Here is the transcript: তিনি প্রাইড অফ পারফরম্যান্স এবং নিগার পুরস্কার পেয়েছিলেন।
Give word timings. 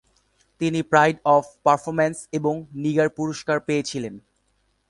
তিনি 0.61 0.79
প্রাইড 0.81 1.17
অফ 1.25 1.43
পারফরম্যান্স 1.63 2.17
এবং 2.31 2.53
নিগার 2.73 3.09
পুরস্কার 3.09 3.57
পেয়েছিলেন। 3.59 4.13